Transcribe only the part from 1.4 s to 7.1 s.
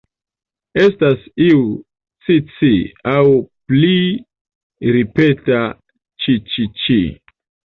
iu "ci-ci" aŭ pli ripeta "ĉi-ĉi-ĉi".